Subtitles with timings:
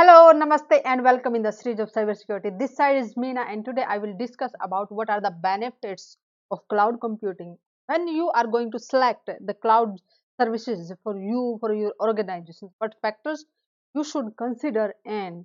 [0.00, 2.58] Hello, Namaste and welcome in the series of cybersecurity.
[2.58, 6.16] This side is Meena and today I will discuss about what are the benefits
[6.50, 7.58] of cloud computing.
[7.84, 10.00] When you are going to select the cloud
[10.40, 13.44] services for you, for your organization, what factors
[13.94, 15.44] you should consider and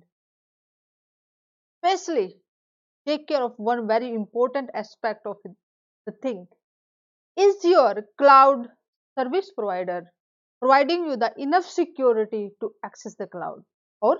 [1.84, 2.36] especially
[3.06, 5.36] take care of one very important aspect of
[6.06, 6.46] the thing.
[7.36, 8.68] Is your cloud
[9.18, 10.04] service provider
[10.60, 13.62] providing you the enough security to access the cloud
[14.00, 14.16] or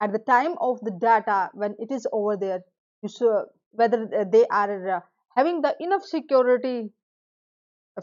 [0.00, 2.60] at the time of the data when it is over there
[3.02, 5.00] you should, whether they are uh,
[5.36, 6.90] having the enough security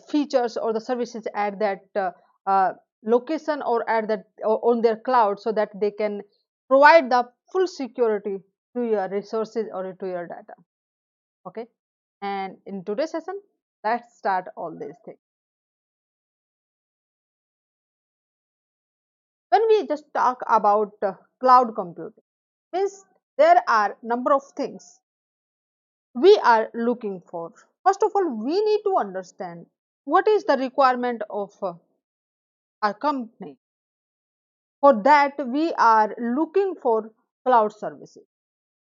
[0.09, 2.11] features or the services at that uh,
[2.45, 6.21] uh, location or at that on their cloud so that they can
[6.67, 8.37] provide the full security
[8.75, 10.53] to your resources or to your data.
[11.47, 11.65] Okay?
[12.21, 13.39] And in today's session
[13.83, 15.19] let's start all these things.
[19.49, 20.91] When we just talk about
[21.45, 22.23] cloud computing.
[22.73, 23.05] Means
[23.37, 24.99] there are number of things
[26.15, 27.51] we are looking for.
[27.85, 29.65] First of all we need to understand
[30.05, 31.73] what is the requirement of uh,
[32.81, 33.57] our company.
[34.81, 37.11] For that we are looking for
[37.45, 38.23] cloud services.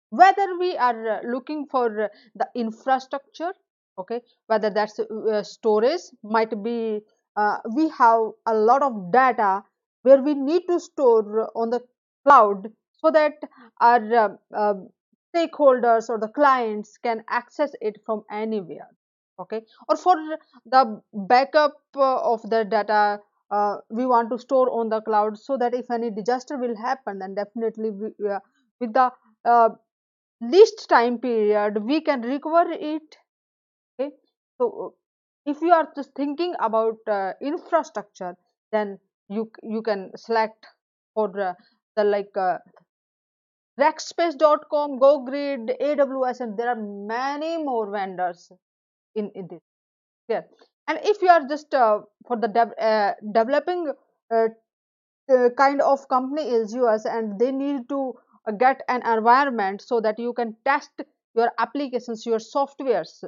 [0.10, 3.54] Whether we are uh, looking for uh, the infrastructure
[3.98, 7.02] okay whether that's uh, storage might be
[7.36, 9.64] uh, we have a lot of data
[10.04, 11.82] where we need to store on the
[12.26, 13.34] cloud so that
[13.82, 14.74] our uh, uh,
[15.36, 18.88] stakeholders or the clients can access it from anywhere
[19.40, 19.62] okay?
[19.90, 20.16] Or for
[20.66, 23.20] the backup uh, of the data
[23.52, 27.20] uh, we want to store on the cloud so that if any disaster will happen
[27.20, 28.40] then definitely we, uh,
[28.80, 29.12] with the
[29.46, 29.70] uh,
[30.42, 33.18] least time period we can recover it
[34.00, 34.12] okay?
[34.60, 34.96] So
[35.46, 36.98] if you are just thinking about
[37.42, 38.36] infrastructure
[38.72, 40.66] then you you can select
[41.14, 41.54] for uh,
[41.96, 42.58] the like uh,
[43.80, 48.52] Rackspace.com, GoGrid, AWS, and there are many more vendors
[49.16, 49.62] in, in this.
[50.28, 50.42] Yeah.
[50.88, 53.92] And if you are just uh, for the dev, uh, developing
[54.32, 54.48] uh,
[55.58, 58.14] kind of company is yours and they need to
[58.48, 60.92] uh, get an environment so that you can test
[61.36, 63.24] your applications, your softwares,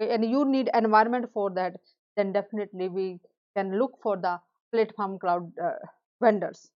[0.00, 1.74] okay, and you need environment for that,
[2.16, 3.18] then definitely we
[3.56, 4.38] can look for the
[4.72, 5.72] platform cloud uh,
[6.20, 6.70] vendors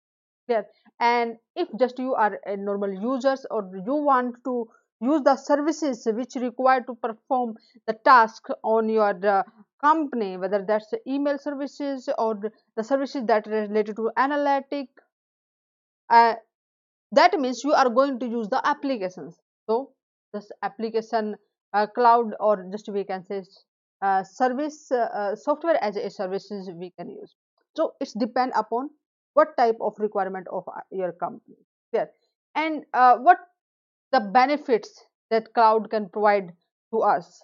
[0.46, 0.64] clear
[1.00, 4.66] and if just you are a normal users or you want to
[5.00, 7.54] use the services which require to perform
[7.86, 9.42] the task on your uh,
[9.80, 12.38] company whether that's email services or
[12.76, 14.88] the services that are related to analytic
[16.10, 16.34] uh,
[17.12, 19.38] that means you are going to use the applications.
[19.66, 19.92] So
[20.32, 21.36] this application
[21.72, 23.42] uh, cloud or just we can say
[24.02, 27.34] uh, service uh, software as a services we can use.
[27.76, 28.90] So it's depend upon
[29.34, 31.56] what type of requirement of uh, your company
[31.92, 32.10] there
[32.54, 33.38] and uh, what
[34.12, 36.52] the benefits that cloud can provide
[36.92, 37.42] to us?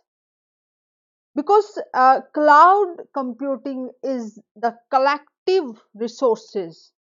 [1.35, 6.93] Because uh, cloud computing is the collective resources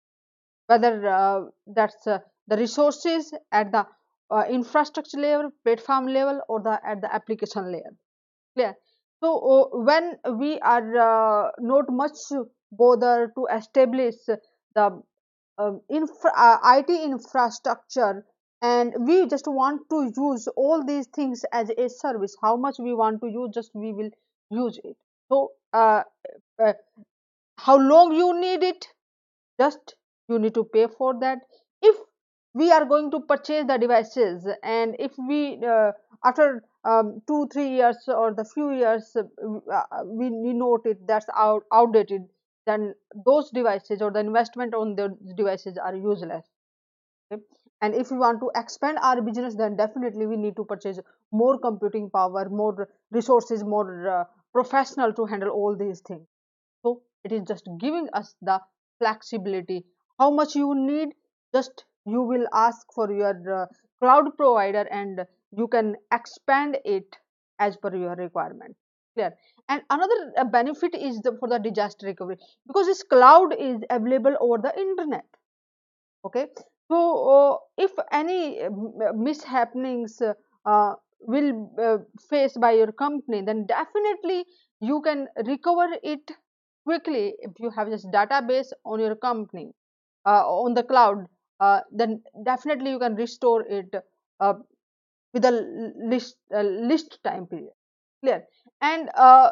[0.68, 3.86] whether uh, that's uh, the resources at the
[4.30, 7.94] uh, infrastructure level platform level or the at the application layer.
[8.54, 8.74] Clear?
[9.20, 12.18] So when we are not much
[12.70, 14.14] bother to establish
[14.74, 15.02] the
[15.58, 18.24] um, infra, uh, IT infrastructure
[18.62, 22.36] and we just want to use all these things as a service.
[22.42, 24.10] How much we want to use just we will
[24.50, 24.96] use it.
[25.30, 26.02] So uh,
[26.62, 26.72] uh,
[27.58, 28.86] how long you need it
[29.60, 29.94] just
[30.28, 31.38] you need to pay for that.
[31.82, 31.96] If
[32.54, 35.92] we are going to purchase the devices and if we uh,
[36.24, 41.26] after um, two three years or the few years uh, we, we note it that's
[41.36, 42.22] out, outdated
[42.68, 46.44] then those devices or the investment on those devices are useless.
[47.32, 47.42] Okay?
[47.80, 50.98] and if we want to expand our business then definitely we need to purchase
[51.30, 56.26] more computing power more resources more uh, professional to handle all these things.
[56.82, 58.60] So it is just giving us the
[58.98, 59.84] flexibility.
[60.18, 61.10] How much you need
[61.54, 63.66] just you will ask for your uh,
[64.00, 67.16] cloud provider and you can expand it
[67.58, 68.76] as per your requirement
[69.18, 69.34] clear.
[69.68, 72.36] And another uh, benefit is the, for the disaster recovery
[72.66, 75.26] because this cloud is available over the internet.
[76.24, 76.46] Okay?
[76.90, 76.98] So
[77.28, 78.70] uh, if any uh,
[79.12, 80.22] mishappenings
[80.64, 81.98] uh, will uh,
[82.30, 84.44] face by your company then definitely
[84.80, 86.30] you can recover it
[86.86, 89.72] quickly if you have this database on your company
[90.24, 91.26] uh, on the cloud
[91.92, 93.92] then definitely you can restore it
[95.34, 95.50] with a
[95.98, 97.72] list list time period.
[98.22, 98.44] Clear
[98.80, 99.50] and uh,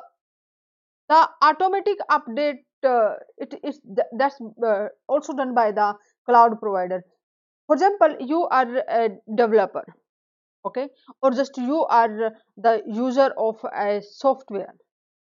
[1.09, 3.15] the automatic update uh,
[3.45, 4.39] it is th that's
[4.71, 5.87] uh, also done by the
[6.29, 6.99] cloud provider.
[7.67, 8.69] For example you are
[9.01, 9.03] a
[9.43, 9.85] developer
[10.67, 10.89] okay?
[11.23, 14.75] Or just you are the user of a software.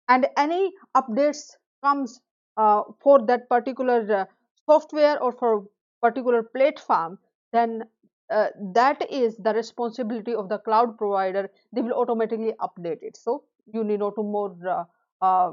[0.08, 1.42] And any updates
[1.84, 2.20] comes
[2.56, 4.24] uh, for that particular uh,
[4.66, 5.66] software or for
[6.02, 7.18] particular platform
[7.52, 7.82] then
[8.30, 11.50] uh, that is the responsibility of the cloud provider.
[11.72, 13.16] They will automatically update it.
[13.16, 13.44] So
[13.74, 14.84] you need not to more uh,
[15.24, 15.52] uh,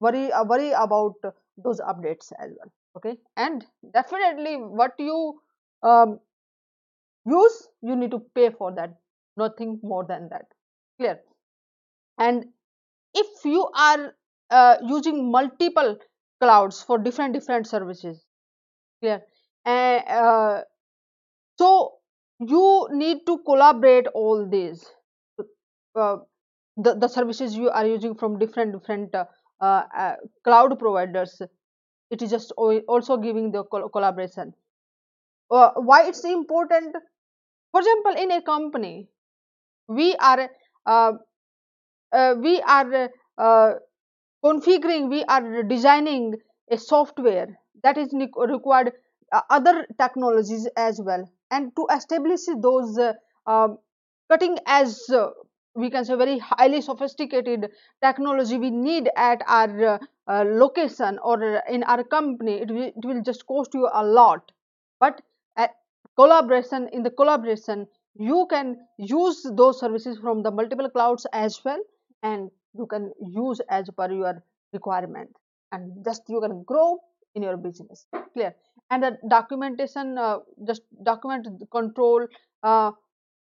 [0.00, 1.14] worry uh, worry about
[1.56, 3.18] those updates as well okay?
[3.36, 5.40] And definitely what you
[5.82, 6.20] um,
[7.26, 8.94] use you need to pay for that
[9.36, 10.46] nothing more than that
[10.98, 11.20] clear?
[12.18, 12.46] And
[13.14, 14.14] if you are
[14.50, 15.98] uh, using multiple
[16.40, 18.24] clouds for different different services
[19.00, 19.22] clear?
[19.64, 20.62] And uh,
[21.58, 21.94] so
[22.38, 24.84] you need to collaborate all these
[25.96, 26.16] uh,
[26.76, 29.24] the, the services you are using from different different uh,
[29.60, 31.40] uh, cloud providers
[32.10, 34.54] it is just also giving the collaboration.
[35.50, 36.94] Uh, why it's important?
[37.72, 39.08] For example in a company
[39.88, 40.50] we are
[40.86, 41.12] uh,
[42.12, 43.72] uh, we are uh,
[44.44, 46.34] configuring we are designing
[46.70, 48.92] a software that is required
[49.50, 51.28] other technologies as well.
[51.50, 52.98] And to establish those
[53.46, 53.78] um,
[54.30, 55.10] cutting as
[55.74, 57.70] we can say very highly sophisticated
[58.02, 62.60] technology we need at our uh, location or in our company.
[62.60, 64.52] It will, it will just cost you a lot.
[65.00, 65.20] But
[65.56, 65.74] at
[66.16, 67.86] collaboration in the collaboration
[68.16, 71.80] you can use those services from the multiple clouds as well
[72.22, 74.42] and you can use as per your
[74.72, 75.30] requirement.
[75.72, 76.98] And just you can grow
[77.34, 78.06] in your business.
[78.32, 78.54] Clear?
[78.90, 82.26] And the documentation uh, just document control
[82.62, 82.92] uh,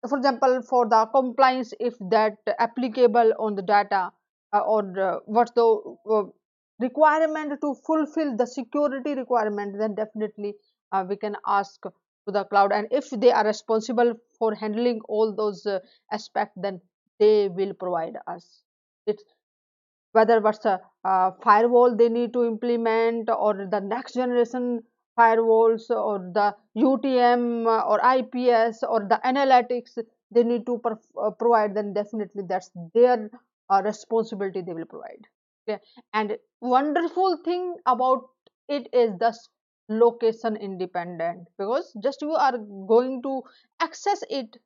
[0.08, 4.12] for example for the compliance if that applicable on the data
[4.54, 6.24] uh, or uh, what's the uh,
[6.80, 10.54] requirement to fulfill the security requirement then definitely
[10.92, 12.72] uh, we can ask to the cloud.
[12.72, 15.80] And if they are responsible for handling all those uh,
[16.12, 16.82] aspects then
[17.20, 18.64] they will provide us.
[19.06, 19.24] It's
[20.14, 24.82] whether what's a uh, firewall they need to implement or the next generation
[25.20, 29.98] firewalls or the UTM or IPS or the analytics
[30.32, 33.30] they need to uh, provide then definitely that's their
[33.70, 35.26] uh, responsibility they will provide.
[35.68, 35.80] Okay?
[36.14, 38.30] And wonderful thing about
[38.68, 39.50] it is thus
[39.90, 42.58] location independent because just you are
[42.88, 43.42] going to
[43.82, 44.58] access it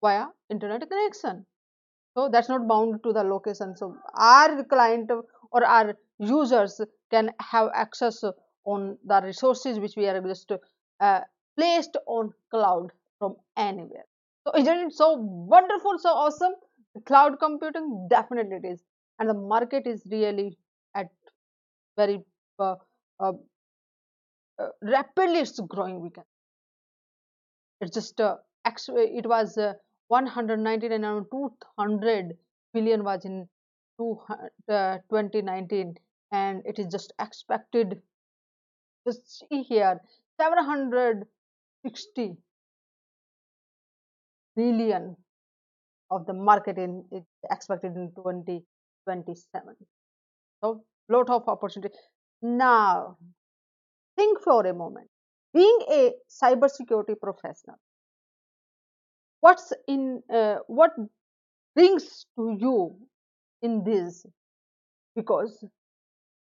[0.00, 1.44] via internet connection.
[2.16, 3.76] So that's not bound to the location.
[3.76, 5.10] So our client
[5.50, 6.80] or our users
[7.10, 8.22] can have access
[8.64, 10.50] on the resources which we are just
[11.00, 11.20] uh,
[11.58, 14.04] placed on cloud from anywhere.
[14.46, 16.52] So isn't it so wonderful so awesome?
[17.06, 18.82] Cloud computing definitely it is.
[19.18, 20.58] And the market is really
[20.94, 21.08] at
[21.96, 22.24] very
[22.58, 22.76] uh,
[23.20, 23.32] uh,
[24.58, 26.24] uh, rapidly it's growing we can
[27.80, 29.72] it's just uh, it was uh,
[30.08, 32.36] 199 and 200
[32.72, 33.48] billion was in
[33.98, 34.18] two,
[34.68, 35.94] uh, 2019
[36.32, 38.00] and it is just expected
[39.06, 40.00] just see here
[40.40, 42.36] 760
[44.56, 45.16] billion
[46.10, 49.74] of the market in it expected in 2027
[50.62, 51.94] so lot of opportunity.
[52.42, 53.16] Now
[54.16, 55.08] think for a moment.
[55.52, 57.76] Being a cybersecurity professional
[59.40, 60.92] what's in uh, what
[61.74, 62.96] brings to you
[63.62, 64.24] in this?
[65.14, 65.62] Because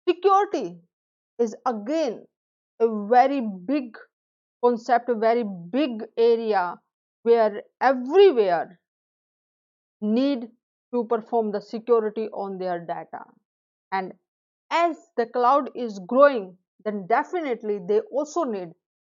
[0.07, 0.77] security
[1.39, 2.25] is again
[2.79, 3.97] a very big
[4.63, 6.75] concept a very big area
[7.23, 8.79] where everywhere
[10.01, 10.47] need
[10.93, 13.23] to perform the security on their data
[13.91, 14.13] and
[14.71, 16.55] as the cloud is growing
[16.85, 18.69] then definitely they also need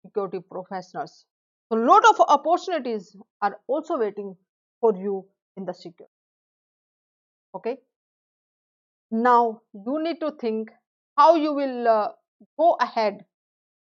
[0.05, 1.25] security professionals.
[1.71, 4.37] So lot of opportunities are also waiting
[4.81, 5.25] for you
[5.57, 6.13] in the security.
[7.55, 7.77] Okay.
[9.11, 10.71] Now you need to think
[11.17, 12.09] how you will uh,
[12.59, 13.25] go ahead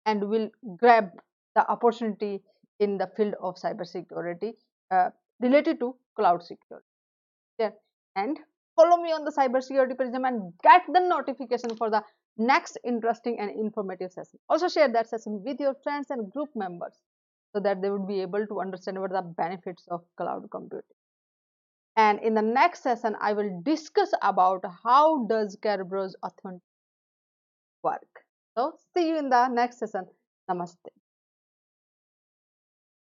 [0.09, 0.49] and will
[0.83, 1.09] grab
[1.55, 2.41] the opportunity
[2.79, 4.53] in the field of cybersecurity
[4.91, 6.85] uh, related to cloud security.
[7.57, 7.71] Yeah.
[8.15, 8.39] And
[8.75, 12.03] follow me on the cybersecurity prism and get the notification for the
[12.37, 14.39] next interesting and informative session.
[14.49, 16.93] Also share that session with your friends and group members
[17.53, 20.97] so that they would be able to understand what the benefits of cloud computing.
[21.97, 26.61] And in the next session, I will discuss about how does Kerberos Authentic
[27.83, 28.18] work.
[28.59, 30.05] So see you in the next session.
[30.49, 30.98] Namaste.